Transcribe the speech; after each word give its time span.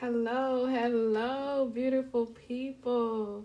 Hello, 0.00 0.64
hello, 0.66 1.68
beautiful 1.74 2.26
people. 2.26 3.44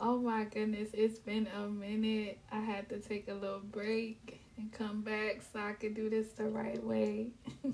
Oh 0.00 0.18
my 0.18 0.44
goodness, 0.44 0.90
it's 0.92 1.18
been 1.18 1.48
a 1.48 1.66
minute. 1.66 2.38
I 2.52 2.60
had 2.60 2.88
to 2.90 3.00
take 3.00 3.26
a 3.26 3.34
little 3.34 3.58
break 3.58 4.40
and 4.56 4.70
come 4.70 5.02
back 5.02 5.42
so 5.52 5.58
I 5.58 5.72
could 5.72 5.96
do 5.96 6.08
this 6.08 6.28
the 6.28 6.44
right 6.44 6.80
way. 6.80 7.30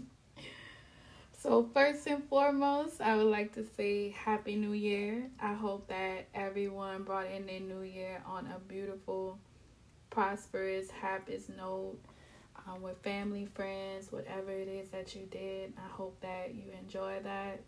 so, 1.38 1.68
first 1.74 2.06
and 2.06 2.24
foremost, 2.24 3.02
I 3.02 3.16
would 3.16 3.26
like 3.26 3.52
to 3.56 3.66
say 3.76 4.09
Happy 4.12 4.56
New 4.56 4.73
Year. 4.73 5.28
I 5.38 5.52
hope 5.52 5.87
that 5.88 6.28
everyone 6.34 7.02
brought 7.02 7.30
in 7.30 7.45
their 7.45 7.60
new 7.60 7.82
year 7.82 8.23
on 8.24 8.46
a 8.46 8.59
beautiful, 8.60 9.38
prosperous, 10.09 10.90
happy 10.90 11.38
note. 11.54 11.98
Um, 12.66 12.80
with 12.80 12.96
family, 13.02 13.46
friends, 13.54 14.10
whatever 14.10 14.52
it 14.52 14.68
is 14.68 14.88
that 14.88 15.14
you 15.14 15.26
did, 15.30 15.74
I 15.76 15.88
hope 15.88 16.18
that 16.23 16.54
you 16.54 16.64
enjoy 16.82 17.20
that. 17.24 17.60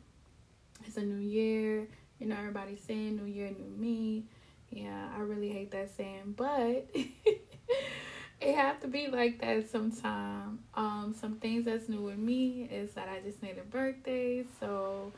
It's 0.86 0.96
a 0.96 1.02
new 1.02 1.20
year. 1.22 1.86
You 2.18 2.26
know, 2.26 2.36
everybody's 2.36 2.82
saying 2.82 3.16
new 3.16 3.24
year, 3.24 3.50
new 3.50 3.76
me. 3.76 4.24
Yeah, 4.70 5.08
I 5.14 5.20
really 5.20 5.50
hate 5.50 5.70
that 5.72 5.94
saying, 5.96 6.34
but 6.36 6.88
it 6.94 8.54
have 8.54 8.80
to 8.80 8.88
be 8.88 9.08
like 9.08 9.40
that 9.40 9.70
sometime. 9.70 10.60
Um, 10.74 11.14
some 11.18 11.36
things 11.36 11.66
that's 11.66 11.88
new 11.88 12.00
with 12.00 12.18
me 12.18 12.68
is 12.70 12.92
that 12.94 13.08
I 13.08 13.20
just 13.20 13.42
made 13.42 13.58
a 13.58 13.62
birthday, 13.62 14.44
so 14.60 15.12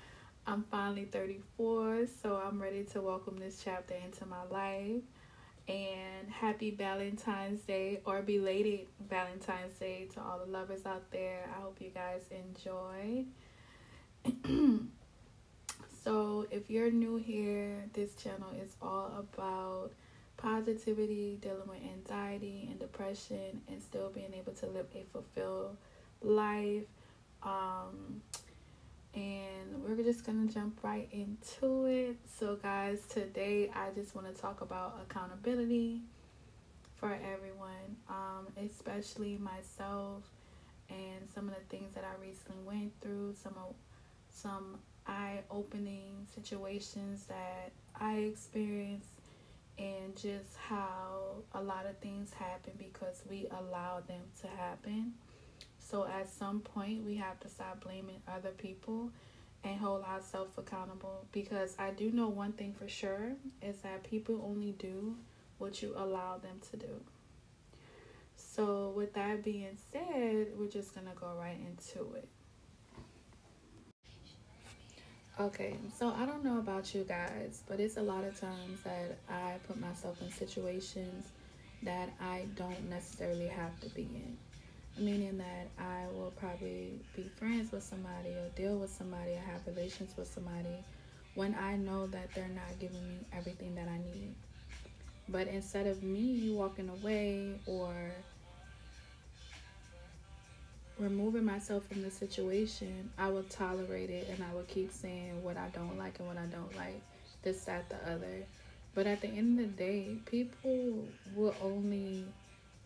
I'm 0.46 0.64
finally 0.70 1.04
34, 1.04 2.06
so 2.22 2.36
I'm 2.36 2.60
ready 2.60 2.84
to 2.84 3.00
welcome 3.00 3.36
this 3.38 3.62
chapter 3.62 3.94
into 3.94 4.26
my 4.26 4.44
life. 4.50 5.02
And 5.68 6.28
happy 6.30 6.72
Valentine's 6.72 7.60
Day 7.62 8.00
or 8.04 8.22
belated 8.22 8.86
Valentine's 9.08 9.78
Day 9.78 10.08
to 10.14 10.20
all 10.20 10.40
the 10.44 10.50
lovers 10.50 10.84
out 10.84 11.10
there. 11.10 11.48
I 11.56 11.60
hope 11.62 11.78
you 11.80 11.90
guys 11.90 12.22
enjoy. 12.30 13.24
so, 16.04 16.46
if 16.50 16.68
you're 16.68 16.90
new 16.90 17.16
here, 17.16 17.82
this 17.94 18.14
channel 18.14 18.50
is 18.62 18.76
all 18.82 19.10
about 19.18 19.90
positivity, 20.36 21.38
dealing 21.40 21.66
with 21.66 21.82
anxiety 21.82 22.68
and 22.70 22.78
depression, 22.78 23.62
and 23.68 23.82
still 23.82 24.10
being 24.10 24.34
able 24.34 24.52
to 24.52 24.66
live 24.66 24.86
a 24.94 25.02
fulfilled 25.12 25.78
life. 26.20 26.84
Um, 27.42 28.20
and 29.14 29.82
we're 29.82 30.02
just 30.02 30.26
gonna 30.26 30.46
jump 30.46 30.78
right 30.82 31.08
into 31.10 31.86
it. 31.86 32.16
So, 32.38 32.56
guys, 32.56 33.06
today 33.08 33.70
I 33.74 33.88
just 33.94 34.14
want 34.14 34.26
to 34.26 34.38
talk 34.38 34.60
about 34.60 34.98
accountability 35.08 36.02
for 36.96 37.12
everyone, 37.14 37.96
um, 38.10 38.48
especially 38.62 39.38
myself, 39.38 40.22
and 40.90 41.28
some 41.34 41.48
of 41.48 41.54
the 41.54 41.60
things 41.74 41.94
that 41.94 42.04
I 42.04 42.20
recently 42.20 42.62
went 42.62 42.92
through. 43.00 43.34
Some 43.42 43.54
of 43.56 43.74
some 44.30 44.78
eye-opening 45.06 46.26
situations 46.34 47.26
that 47.26 47.72
I 48.00 48.14
experienced 48.16 49.08
and 49.78 50.16
just 50.16 50.56
how 50.68 51.36
a 51.52 51.62
lot 51.62 51.86
of 51.86 51.98
things 51.98 52.32
happen 52.32 52.72
because 52.78 53.22
we 53.28 53.46
allow 53.50 54.00
them 54.06 54.22
to 54.42 54.46
happen. 54.48 55.14
So 55.78 56.06
at 56.06 56.28
some 56.28 56.60
point, 56.60 57.04
we 57.04 57.16
have 57.16 57.40
to 57.40 57.48
stop 57.48 57.82
blaming 57.84 58.20
other 58.28 58.50
people 58.50 59.10
and 59.64 59.78
hold 59.78 60.04
ourselves 60.04 60.52
accountable 60.58 61.24
because 61.32 61.74
I 61.78 61.90
do 61.90 62.10
know 62.10 62.28
one 62.28 62.52
thing 62.52 62.74
for 62.78 62.88
sure 62.88 63.32
is 63.62 63.78
that 63.78 64.04
people 64.04 64.42
only 64.44 64.72
do 64.72 65.16
what 65.58 65.82
you 65.82 65.94
allow 65.96 66.38
them 66.38 66.60
to 66.70 66.76
do. 66.76 67.00
So, 68.36 68.92
with 68.94 69.14
that 69.14 69.42
being 69.42 69.76
said, 69.90 70.48
we're 70.56 70.68
just 70.68 70.94
going 70.94 71.06
to 71.06 71.14
go 71.14 71.32
right 71.38 71.58
into 71.58 72.14
it. 72.14 72.28
Okay, 75.40 75.74
so 75.98 76.14
I 76.16 76.26
don't 76.26 76.44
know 76.44 76.58
about 76.58 76.94
you 76.94 77.02
guys, 77.02 77.64
but 77.68 77.80
it's 77.80 77.96
a 77.96 78.02
lot 78.02 78.22
of 78.22 78.38
times 78.38 78.80
that 78.84 79.18
I 79.28 79.54
put 79.66 79.80
myself 79.80 80.22
in 80.22 80.30
situations 80.30 81.26
that 81.82 82.08
I 82.20 82.46
don't 82.54 82.88
necessarily 82.88 83.48
have 83.48 83.80
to 83.80 83.88
be 83.88 84.02
in. 84.02 84.36
Meaning 84.96 85.38
that 85.38 85.66
I 85.76 86.04
will 86.12 86.32
probably 86.36 87.00
be 87.16 87.28
friends 87.36 87.72
with 87.72 87.82
somebody 87.82 88.28
or 88.28 88.48
deal 88.54 88.78
with 88.78 88.90
somebody 88.90 89.32
or 89.32 89.40
have 89.40 89.66
relations 89.66 90.16
with 90.16 90.32
somebody 90.32 90.84
when 91.34 91.56
I 91.60 91.78
know 91.78 92.06
that 92.06 92.32
they're 92.32 92.46
not 92.46 92.78
giving 92.78 93.02
me 93.02 93.16
everything 93.32 93.74
that 93.74 93.88
I 93.88 93.96
need. 93.96 94.36
But 95.28 95.48
instead 95.48 95.88
of 95.88 96.04
me 96.04 96.52
walking 96.54 96.88
away 96.88 97.58
or 97.66 97.92
removing 101.04 101.44
myself 101.44 101.86
from 101.86 102.02
the 102.02 102.10
situation, 102.10 103.10
I 103.18 103.28
will 103.28 103.44
tolerate 103.44 104.10
it 104.10 104.28
and 104.30 104.42
I 104.42 104.52
will 104.54 104.64
keep 104.64 104.90
saying 104.90 105.42
what 105.42 105.56
I 105.56 105.68
don't 105.68 105.98
like 105.98 106.18
and 106.18 106.26
what 106.26 106.38
I 106.38 106.46
don't 106.46 106.74
like, 106.76 107.00
this, 107.42 107.64
that, 107.66 107.88
the 107.90 107.96
other. 108.10 108.44
But 108.94 109.06
at 109.06 109.20
the 109.20 109.28
end 109.28 109.60
of 109.60 109.76
the 109.76 109.84
day, 109.84 110.16
people 110.24 111.06
will 111.36 111.54
only 111.62 112.24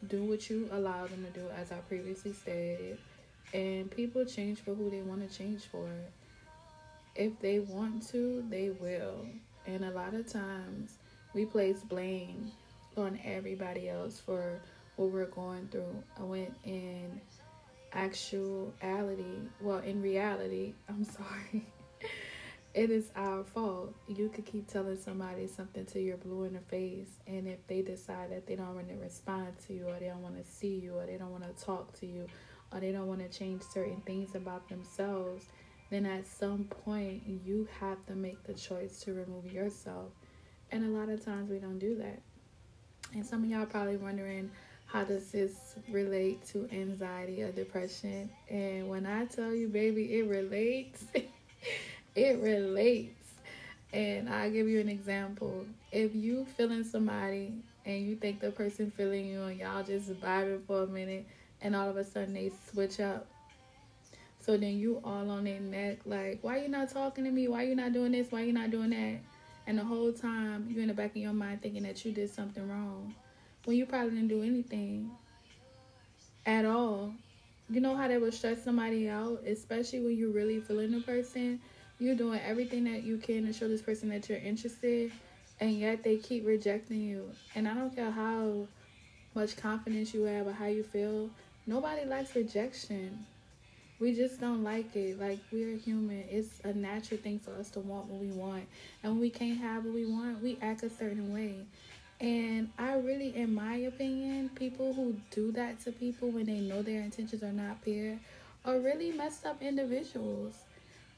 do 0.09 0.25
what 0.25 0.51
you 0.51 0.69
allow 0.73 1.07
them 1.07 1.25
to 1.25 1.41
do, 1.41 1.47
as 1.57 1.71
I 1.73 1.77
previously 1.77 2.33
stated. 2.33 2.99
And 3.55 3.91
people 3.91 4.25
change 4.25 4.61
for 4.61 4.75
who 4.75 4.91
they 4.91 5.01
want 5.01 5.29
to 5.29 5.39
change 5.39 5.63
for. 5.65 5.89
If 7.15 7.39
they 7.41 7.61
want 7.61 8.07
to, 8.09 8.45
they 8.49 8.71
will. 8.71 9.27
And 9.67 9.85
a 9.85 9.91
lot 9.91 10.15
of 10.15 10.31
times, 10.31 10.95
we 11.35 11.45
place 11.45 11.81
blame 11.81 12.51
on 12.97 13.19
everybody 13.25 13.89
else 13.89 14.21
for 14.21 14.61
what 14.97 15.11
we're 15.11 15.27
going 15.27 15.69
through. 15.69 16.03
I 16.19 16.23
went 16.23 16.55
in 16.65 17.21
actuality, 17.93 19.41
well, 19.61 19.79
in 19.79 20.03
reality, 20.03 20.75
I'm 20.89 21.05
sorry, 21.05 21.67
it 22.75 22.91
is 22.91 23.11
our 23.17 23.45
fault. 23.45 23.95
You 24.07 24.29
could 24.29 24.47
keep 24.47 24.69
telling 24.69 24.99
somebody 24.99 25.47
something 25.47 25.85
till 25.87 26.03
you're 26.03 26.17
blue 26.17 26.45
in 26.45 26.55
the 26.55 26.61
face, 26.61 27.19
and 27.27 27.49
if 27.49 27.67
they 27.67 27.83
decide 27.83 28.31
that 28.31 28.47
they 28.47 28.57
don't 28.57 28.75
want 28.75 28.89
to 28.89 28.97
respond 28.97 29.55
to 29.67 29.73
you, 29.73 29.89
or 29.89 29.99
they 29.99 30.07
don't 30.07 30.23
want 30.23 30.43
to 30.43 30.51
see 30.51 30.79
you, 30.79 30.97
or 30.97 31.07
they 31.07 31.17
don't 31.17 31.31
want 31.31 31.45
to 31.45 31.65
talk 31.65 31.99
to 32.01 32.07
you, 32.07 32.27
or 32.73 32.81
they 32.81 32.93
don't 32.93 33.07
want 33.07 33.21
to 33.21 33.39
change 33.39 33.63
certain 33.63 34.01
things 34.03 34.35
about 34.35 34.69
themselves, 34.69 35.47
then 35.91 36.05
at 36.05 36.27
some 36.27 36.65
point 36.65 37.23
you 37.27 37.67
have 37.81 38.05
to 38.07 38.15
make 38.15 38.43
the 38.45 38.53
choice 38.55 39.01
to 39.01 39.15
remove 39.15 39.51
yourself. 39.51 40.11
And 40.71 40.85
a 40.85 40.99
lot 40.99 41.09
of 41.09 41.25
times 41.25 41.51
we 41.51 41.59
don't 41.59 41.79
do 41.79 41.97
that. 41.97 42.21
And 43.15 43.25
some 43.25 43.43
of 43.43 43.49
y'all 43.49 43.65
probably 43.65 43.97
wondering, 43.97 44.51
how 44.89 45.05
does 45.05 45.31
this 45.31 45.75
relate 45.91 46.45
to 46.47 46.67
anxiety 46.73 47.43
or 47.43 47.53
depression? 47.53 48.31
And 48.49 48.89
when 48.89 49.05
I 49.05 49.27
tell 49.27 49.55
you, 49.55 49.69
baby, 49.69 50.19
it 50.19 50.27
relates, 50.27 51.05
it 52.15 52.39
relates. 52.41 53.15
And 53.93 54.31
I'll 54.31 54.51
give 54.51 54.67
you 54.67 54.81
an 54.81 54.89
example. 54.89 55.67
If 55.93 56.15
you 56.15 56.47
feeling 56.57 56.85
somebody 56.85 57.53
and 57.85 58.07
you 58.07 58.17
think 58.17 58.41
the 58.41 58.51
person 58.51 58.91
feeling 58.91 59.27
you 59.27 59.43
and 59.43 59.61
y'all 59.61 59.83
just 59.83 60.11
vibing 60.21 60.65
for 60.67 60.85
a 60.85 60.87
minute 60.87 61.27
and 61.61 61.77
all 61.77 61.91
of 61.91 61.99
a 61.99 62.05
sudden 62.05 62.33
they 62.33 62.51
switch 62.71 62.99
up. 62.99 63.27
So 64.41 64.57
then 64.57 64.79
you 64.79 65.03
all 65.05 65.29
on 65.31 65.45
their 65.45 65.61
neck 65.61 65.99
like, 66.07 66.39
why 66.41 66.63
you 66.63 66.69
not 66.69 66.91
talking 66.91 67.25
to 67.25 67.31
me? 67.31 67.47
Why 67.49 67.65
you 67.65 67.75
not 67.75 67.93
doing 67.93 68.13
this? 68.13 68.33
Why 68.33 68.41
you 68.41 68.55
not 68.55 68.71
doing 68.71 68.91
that? 68.91 69.21
And 69.67 69.79
the 69.79 69.85
whole 69.85 70.13
time 70.13 70.67
you 70.71 70.81
in 70.81 70.89
the 70.89 70.95
back 70.95 71.11
of 71.11 71.17
your 71.19 71.35
mind 71.35 71.61
thinking 71.61 71.83
that 71.83 72.03
you 72.07 72.13
did 72.13 72.31
something 72.31 72.67
wrong 72.67 73.15
when 73.69 73.77
you 73.77 73.85
probably 73.85 74.13
didn't 74.13 74.29
do 74.29 74.43
anything 74.43 75.11
at 76.47 76.65
all. 76.65 77.13
You 77.69 77.83
know 77.83 77.95
how 77.95 78.09
that 78.09 78.19
would 78.19 78.33
stress 78.33 78.65
somebody 78.65 79.11
out, 79.11 79.43
especially 79.47 80.01
when 80.01 80.17
you're 80.17 80.31
really 80.31 80.59
feeling 80.59 80.93
the 80.93 81.03
person. 81.03 81.61
You're 81.99 82.15
doing 82.15 82.41
everything 82.41 82.85
that 82.85 83.03
you 83.03 83.19
can 83.19 83.45
to 83.45 83.53
show 83.53 83.69
this 83.69 83.83
person 83.83 84.09
that 84.09 84.27
you're 84.27 84.39
interested, 84.39 85.13
and 85.61 85.73
yet 85.73 86.03
they 86.03 86.17
keep 86.17 86.47
rejecting 86.47 87.03
you. 87.03 87.31
And 87.55 87.69
I 87.69 87.75
don't 87.75 87.95
care 87.95 88.11
how 88.11 88.67
much 89.35 89.55
confidence 89.59 90.15
you 90.15 90.23
have 90.23 90.47
or 90.47 90.53
how 90.53 90.69
you 90.69 90.83
feel, 90.83 91.29
nobody 91.67 92.07
likes 92.07 92.35
rejection. 92.35 93.27
We 94.01 94.15
just 94.15 94.41
don't 94.41 94.65
like 94.65 94.97
it. 94.97 95.21
Like 95.21 95.41
we're 95.53 95.77
human. 95.77 96.25
It's 96.31 96.61
a 96.65 96.73
natural 96.73 97.21
thing 97.21 97.39
for 97.39 97.53
us 97.57 97.69
to 97.73 97.81
want 97.81 98.07
what 98.07 98.19
we 98.19 98.33
want. 98.33 98.65
And 99.03 99.13
when 99.13 99.21
we 99.21 99.29
can't 99.29 99.59
have 99.59 99.85
what 99.85 99.93
we 99.93 100.07
want, 100.07 100.43
we 100.43 100.57
act 100.63 100.85
a 100.85 100.89
certain 100.89 101.35
way. 101.35 101.67
And 102.21 102.71
I 102.79 102.95
really, 102.95 103.37
in 103.37 103.55
my 103.55 103.77
opinion, 103.77 104.51
people 104.55 104.93
who 104.93 105.17
do 105.31 105.53
that 105.53 105.81
to 105.85 105.93
people 105.93 106.31
when 106.31 106.47
they 106.47 106.61
know 106.61 106.83
their 106.83 107.03
intentions 107.03 107.43
are 107.43 107.53
not 107.53 107.83
pure 107.83 108.19
are 108.65 108.81
really 108.81 109.13
messed 109.13 109.47
up 109.47 109.63
individuals. 109.63 110.55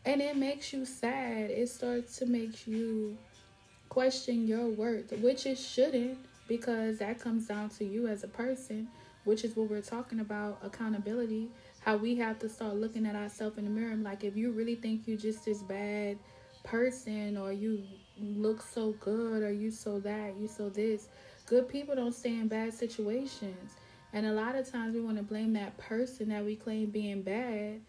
And 0.04 0.20
it 0.20 0.36
makes 0.36 0.72
you 0.72 0.84
sad. 0.84 1.50
It 1.50 1.68
starts 1.68 2.18
to 2.18 2.26
make 2.26 2.66
you 2.66 3.16
question 3.88 4.46
your 4.46 4.68
worth, 4.68 5.12
which 5.20 5.46
it 5.46 5.58
shouldn't, 5.58 6.18
because 6.48 6.98
that 6.98 7.18
comes 7.18 7.46
down 7.46 7.70
to 7.70 7.84
you 7.84 8.06
as 8.06 8.22
a 8.22 8.28
person, 8.28 8.88
which 9.24 9.44
is 9.44 9.56
what 9.56 9.70
we're 9.70 9.80
talking 9.80 10.20
about 10.20 10.58
accountability. 10.62 11.48
How 11.80 11.96
we 11.96 12.14
have 12.16 12.38
to 12.40 12.48
start 12.48 12.76
looking 12.76 13.06
at 13.06 13.16
ourselves 13.16 13.56
in 13.56 13.64
the 13.64 13.70
mirror. 13.70 13.96
Like, 13.96 14.22
if 14.22 14.36
you 14.36 14.50
really 14.50 14.74
think 14.74 15.02
you're 15.06 15.16
just 15.16 15.46
this 15.46 15.62
bad 15.62 16.18
person 16.62 17.38
or 17.38 17.52
you 17.52 17.82
look 18.22 18.62
so 18.62 18.92
good 19.00 19.42
or 19.42 19.52
you 19.52 19.70
so 19.70 20.00
that, 20.00 20.36
you 20.38 20.48
so 20.48 20.68
this. 20.70 21.08
Good 21.46 21.68
people 21.68 21.94
don't 21.96 22.14
stay 22.14 22.30
in 22.30 22.48
bad 22.48 22.74
situations. 22.74 23.76
And 24.12 24.26
a 24.26 24.32
lot 24.32 24.56
of 24.56 24.70
times 24.70 24.94
we 24.94 25.00
want 25.02 25.18
to 25.18 25.22
blame 25.22 25.52
that 25.54 25.76
person 25.78 26.30
that 26.30 26.44
we 26.44 26.56
claim 26.56 26.90
being 26.90 27.22
bad 27.22 27.80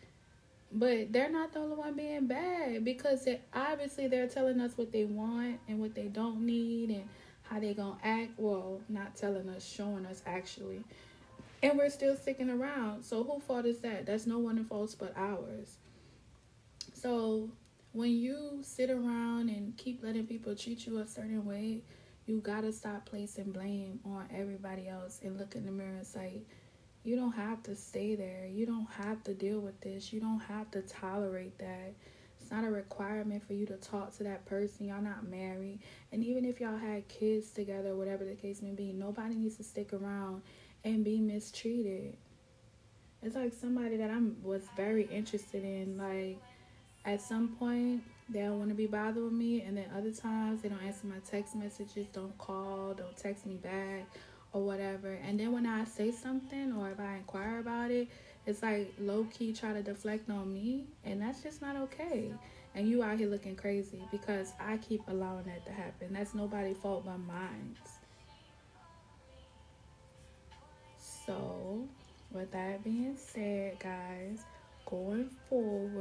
But 0.72 1.12
they're 1.13 1.31
not 1.31 1.54
the 1.54 1.60
only 1.60 1.75
one 1.78 1.95
being 1.95 2.28
bad 2.28 2.86
because 2.86 3.28
it, 3.28 3.42
obviously 3.54 4.07
they're 4.07 4.28
telling 4.28 4.60
us 4.62 4.78
what 4.78 4.92
they 4.92 5.06
want 5.06 5.60
and 5.68 5.80
what 5.80 5.95
they 5.95 6.07
don't 6.07 6.45
need 6.45 6.89
and 6.92 7.10
how 7.44 7.60
they 7.60 7.74
gonna 7.74 7.98
act. 8.04 8.31
Well, 8.38 8.81
not 8.89 9.16
telling 9.16 9.50
us, 9.50 9.66
showing 9.66 10.06
us 10.06 10.22
actually, 10.25 10.83
and 11.63 11.78
we're 11.78 11.89
still 11.89 12.16
sticking 12.16 12.50
around. 12.50 13.04
So 13.04 13.24
who 13.24 13.39
fault 13.42 13.66
is 13.66 13.80
that? 13.80 14.06
That's 14.06 14.28
no 14.28 14.39
one 14.39 14.63
fault 14.66 14.95
but 15.00 15.13
ours. 15.18 15.78
So 16.94 17.50
when 17.93 18.11
you 18.11 18.59
sit 18.61 18.89
around 18.89 19.49
and 19.49 19.75
keep 19.77 20.03
letting 20.03 20.25
people 20.25 20.55
treat 20.55 20.85
you 20.85 20.99
a 20.99 21.07
certain 21.07 21.45
way, 21.45 21.81
you 22.25 22.39
gotta 22.39 22.71
stop 22.71 23.05
placing 23.05 23.51
blame 23.51 23.99
on 24.05 24.27
everybody 24.33 24.88
else 24.88 25.19
and 25.23 25.38
look 25.38 25.55
in 25.55 25.65
the 25.65 25.71
mirror 25.71 25.97
and 25.97 26.07
say, 26.07 26.41
you 27.03 27.15
don't 27.15 27.33
have 27.33 27.63
to 27.63 27.75
stay 27.75 28.15
there. 28.15 28.45
You 28.45 28.65
don't 28.65 28.88
have 28.91 29.23
to 29.23 29.33
deal 29.33 29.59
with 29.59 29.79
this. 29.81 30.13
You 30.13 30.19
don't 30.19 30.39
have 30.39 30.69
to 30.71 30.81
tolerate 30.81 31.57
that. 31.57 31.93
It's 32.39 32.51
not 32.51 32.63
a 32.63 32.69
requirement 32.69 33.45
for 33.45 33.53
you 33.53 33.65
to 33.67 33.75
talk 33.77 34.15
to 34.17 34.23
that 34.23 34.45
person. 34.45 34.87
Y'all 34.87 35.01
not 35.01 35.27
married. 35.27 35.79
And 36.11 36.23
even 36.23 36.45
if 36.45 36.59
y'all 36.59 36.77
had 36.77 37.07
kids 37.07 37.49
together, 37.51 37.95
whatever 37.95 38.23
the 38.23 38.35
case 38.35 38.61
may 38.61 38.71
be, 38.71 38.94
nobody 38.94 39.35
needs 39.35 39.57
to 39.57 39.63
stick 39.63 39.94
around 39.94 40.44
and 40.83 41.03
be 41.03 41.19
mistreated. 41.19 42.17
It's 43.23 43.35
like 43.35 43.53
somebody 43.53 43.97
that 43.97 44.11
I 44.11 44.19
was 44.44 44.63
very 44.75 45.05
interested 45.05 45.63
in. 45.63 45.97
Like, 45.97 46.39
at 47.06 47.21
some 47.21 47.50
point, 47.50 48.03
they 48.30 48.42
don't 48.42 48.59
want 48.59 48.69
to 48.69 48.75
be 48.75 48.88
bothered 48.88 49.24
with 49.24 49.33
me. 49.33 49.62
And 49.62 49.75
then 49.77 49.86
other 49.95 50.12
times, 50.12 50.62
they 50.62 50.69
don't 50.69 50.83
answer 50.83 51.07
my 51.07 51.19
text 51.30 51.56
messages, 51.56 52.07
don't 52.13 52.38
call, 52.38 52.94
don't 52.94 53.15
text 53.18 53.45
me 53.45 53.56
back 53.56 54.06
or 54.53 54.63
whatever. 54.63 55.18
And 55.25 55.39
then 55.39 55.51
when 55.51 55.65
I 55.65 55.86
say 55.86 56.12
something 56.12 56.74
or 56.74 56.89
if 56.89 57.00
I 57.00 57.15
inquire 57.15 57.59
about 57.59 57.92
it, 57.92 58.07
it's 58.45 58.63
like 58.63 58.94
low 59.00 59.25
key 59.31 59.53
try 59.53 59.74
to 59.74 59.83
deflect 59.83 60.30
on 60.30 60.51
me, 60.51 60.86
and 61.06 61.21
that's 61.21 61.44
just 61.44 61.62
not 61.62 61.75
okay. 61.75 62.31
And 62.74 62.88
you 62.88 63.04
out 63.04 63.19
here 63.19 63.30
looking 63.30 63.56
crazy 63.56 64.01
because 64.12 64.54
I 64.59 64.77
keep 64.77 65.01
allowing 65.07 65.44
that 65.44 65.65
to 65.65 65.71
happen. 65.71 66.13
That's 66.13 66.33
nobody's 66.33 66.77
fault 66.77 67.06
but 67.06 67.18
mine. 67.19 67.75
So, 70.97 71.88
with 72.31 72.51
that 72.51 72.83
being 72.83 73.15
said, 73.15 73.77
guys, 73.80 74.44
going 74.86 75.30
forward, 75.50 76.00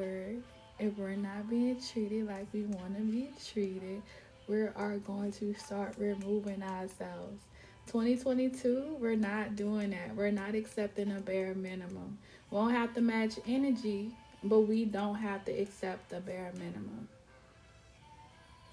we're 1.00 1.17
not 1.17 1.49
being 1.50 1.81
treated 1.81 2.26
like 2.26 2.47
we 2.52 2.62
want 2.62 2.97
to 2.97 3.02
be 3.02 3.31
treated, 3.52 4.02
we 4.47 4.61
are 4.62 4.99
going 4.99 5.32
to 5.32 5.55
start 5.55 5.94
removing 5.99 6.62
ourselves 6.62 7.43
2022, 7.91 8.99
we're 9.00 9.17
not 9.17 9.56
doing 9.56 9.91
that. 9.91 10.14
We're 10.14 10.31
not 10.31 10.55
accepting 10.55 11.11
a 11.11 11.20
bare 11.20 11.55
minimum. 11.55 12.19
We 12.49 12.56
won't 12.56 12.73
have 12.73 12.94
to 12.94 13.00
match 13.00 13.32
energy, 13.49 14.12
but 14.44 14.61
we 14.61 14.85
don't 14.85 15.17
have 15.17 15.44
to 15.47 15.52
accept 15.52 16.08
the 16.11 16.20
bare 16.20 16.52
minimum. 16.55 17.08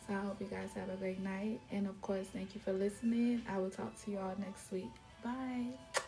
So 0.08 0.14
I 0.14 0.20
hope 0.20 0.40
you 0.40 0.46
guys 0.46 0.70
have 0.76 0.90
a 0.90 0.98
great 0.98 1.20
night. 1.20 1.60
And 1.72 1.88
of 1.88 2.00
course, 2.02 2.28
thank 2.32 2.54
you 2.54 2.62
for 2.64 2.74
listening. 2.74 3.42
I 3.50 3.58
will 3.58 3.72
talk 3.72 4.00
to 4.06 4.12
you 4.12 4.20
all 4.20 4.36
next 4.38 4.72
week. 4.72 4.92
Bye. 5.24 6.04